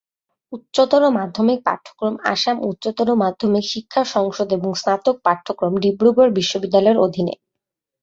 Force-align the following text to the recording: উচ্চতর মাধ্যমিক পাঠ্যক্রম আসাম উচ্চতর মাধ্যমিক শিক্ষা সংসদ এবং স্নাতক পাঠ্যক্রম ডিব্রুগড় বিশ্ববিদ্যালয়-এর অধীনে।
উচ্চতর 0.53 1.03
মাধ্যমিক 1.17 1.59
পাঠ্যক্রম 1.67 2.15
আসাম 2.31 2.57
উচ্চতর 2.69 3.09
মাধ্যমিক 3.23 3.65
শিক্ষা 3.73 4.01
সংসদ 4.15 4.47
এবং 4.57 4.69
স্নাতক 4.73 5.15
পাঠ্যক্রম 5.25 5.73
ডিব্রুগড় 5.83 6.31
বিশ্ববিদ্যালয়-এর 6.37 7.03
অধীনে। 7.05 7.33